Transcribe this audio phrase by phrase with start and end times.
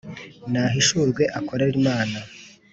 [0.51, 2.19] Nahishurwe akorere Imana